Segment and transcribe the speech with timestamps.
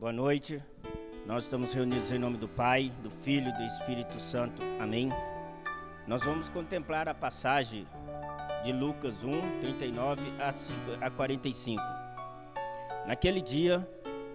[0.00, 0.62] Boa noite.
[1.26, 4.62] Nós estamos reunidos em nome do Pai, do Filho e do Espírito Santo.
[4.80, 5.10] Amém.
[6.06, 7.86] Nós vamos contemplar a passagem
[8.64, 10.22] de Lucas 1, 39
[11.02, 11.82] a 45.
[13.06, 13.86] Naquele dia,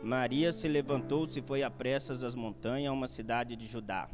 [0.04, 4.08] Maria se levantou-se e foi a pressas às montanhas, a uma cidade de Judá.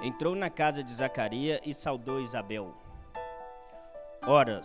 [0.00, 2.72] Entrou na casa de Zacarias e saudou Isabel.
[4.24, 4.62] Ora,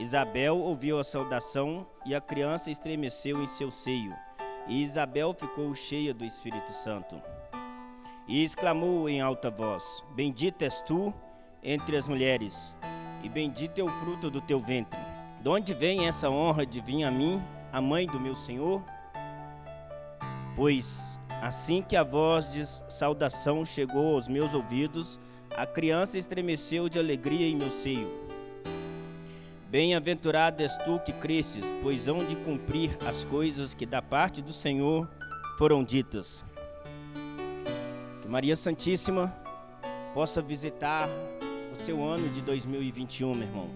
[0.00, 4.12] Isabel ouviu a saudação e a criança estremeceu em seu seio.
[4.66, 7.20] E Isabel ficou cheia do Espírito Santo.
[8.26, 11.12] E exclamou em alta voz: Bendita és tu
[11.62, 12.76] entre as mulheres,
[13.22, 14.98] e bendito é o fruto do teu ventre.
[15.40, 18.82] De onde vem essa honra de vir a mim, a mãe do meu Senhor?
[20.56, 25.20] Pois assim que a voz de saudação chegou aos meus ouvidos,
[25.54, 28.23] a criança estremeceu de alegria em meu seio.
[29.74, 34.52] Bem-aventurado és tu que cresces, pois hão de cumprir as coisas que da parte do
[34.52, 35.10] Senhor
[35.58, 36.44] foram ditas.
[38.22, 39.36] Que Maria Santíssima
[40.14, 41.08] possa visitar
[41.72, 43.68] o seu ano de 2021, meu irmão.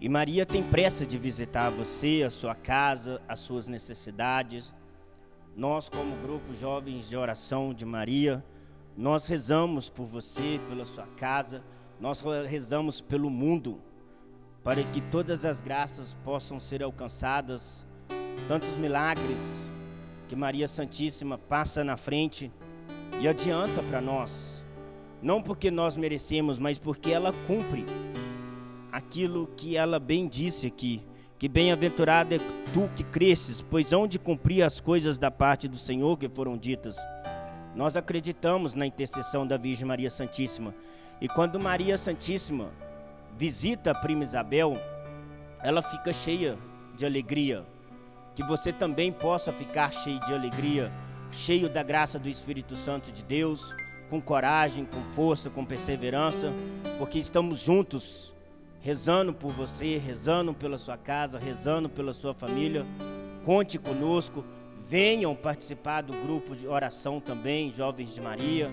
[0.00, 4.74] E Maria tem pressa de visitar você, a sua casa, as suas necessidades.
[5.56, 8.44] Nós, como grupo Jovens de Oração de Maria,
[8.96, 11.62] nós rezamos por você, pela sua casa,
[12.00, 13.80] nós rezamos pelo mundo
[14.64, 17.84] para que todas as graças possam ser alcançadas,
[18.48, 19.70] tantos milagres
[20.26, 22.50] que Maria Santíssima passa na frente
[23.20, 24.64] e adianta para nós,
[25.22, 27.84] não porque nós merecemos, mas porque ela cumpre
[28.90, 31.02] aquilo que ela bem disse aqui,
[31.38, 32.38] que bem-aventurado é
[32.72, 36.56] tu que cresces, pois hão de cumprir as coisas da parte do Senhor que foram
[36.56, 36.96] ditas.
[37.74, 40.74] Nós acreditamos na intercessão da Virgem Maria Santíssima.
[41.20, 42.70] E quando Maria Santíssima
[43.36, 44.78] visita a prima Isabel,
[45.62, 46.58] ela fica cheia
[46.96, 47.64] de alegria.
[48.34, 50.92] Que você também possa ficar cheio de alegria,
[51.30, 53.74] cheio da graça do Espírito Santo de Deus,
[54.10, 56.52] com coragem, com força, com perseverança,
[56.98, 58.34] porque estamos juntos,
[58.80, 62.84] rezando por você, rezando pela sua casa, rezando pela sua família.
[63.44, 64.44] Conte conosco,
[64.82, 68.72] venham participar do grupo de oração também, Jovens de Maria.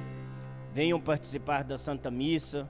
[0.73, 2.69] Venham participar da Santa Missa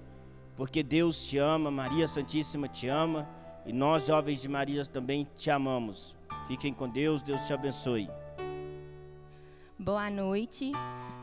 [0.62, 3.28] porque Deus te ama, Maria Santíssima te ama
[3.66, 6.16] e nós, jovens de Maria, também te amamos.
[6.48, 8.08] Fiquem com Deus, Deus te abençoe.
[9.80, 10.72] Boa noite.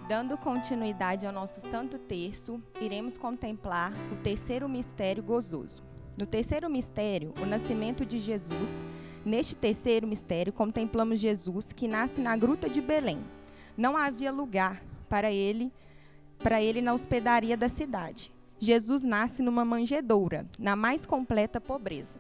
[0.09, 5.85] Dando continuidade ao nosso Santo Terço, iremos contemplar o terceiro mistério gozoso.
[6.19, 8.85] No terceiro mistério, o nascimento de Jesus.
[9.25, 13.21] Neste terceiro mistério, contemplamos Jesus que nasce na gruta de Belém.
[13.77, 15.73] Não havia lugar para ele,
[16.41, 18.37] para ele na hospedaria da cidade.
[18.61, 22.19] Jesus nasce numa manjedoura, na mais completa pobreza.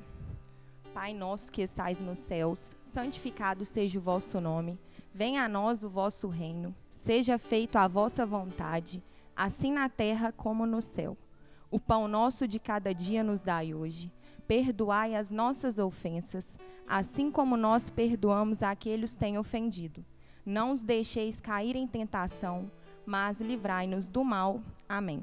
[0.94, 4.78] Pai nosso que estais nos céus, santificado seja o vosso nome.
[5.12, 6.72] Venha a nós o vosso reino.
[6.91, 9.03] Seja feito a vossa vontade,
[9.34, 11.16] assim na terra como no céu.
[11.71, 14.12] O pão nosso de cada dia nos dai hoje.
[14.47, 16.56] Perdoai as nossas ofensas,
[16.87, 20.04] assim como nós perdoamos aqueles que têm ofendido.
[20.47, 22.71] Não os deixeis cair em tentação,
[23.04, 24.62] mas livrai-nos do mal.
[24.88, 25.22] Amém.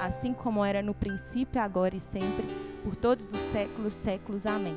[0.00, 2.46] Assim como era no princípio, agora e sempre,
[2.82, 4.46] por todos os séculos, séculos.
[4.46, 4.76] Amém.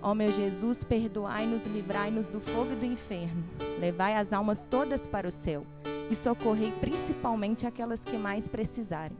[0.00, 3.44] Ó meu Jesus, perdoai-nos e livrai-nos do fogo do inferno.
[3.80, 5.66] Levai as almas todas para o céu
[6.10, 9.16] e socorrei principalmente aquelas que mais precisarem.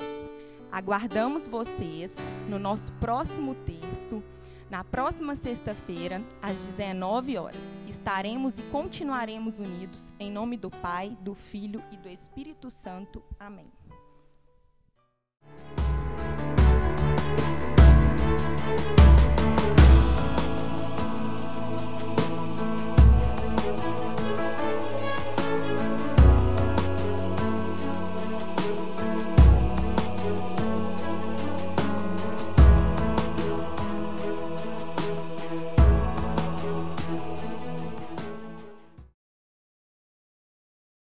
[0.71, 2.15] Aguardamos vocês
[2.49, 4.23] no nosso próximo terço,
[4.71, 7.65] na próxima sexta-feira, às 19 horas.
[7.89, 13.23] Estaremos e continuaremos unidos em nome do Pai, do Filho e do Espírito Santo.
[13.41, 13.78] Amém.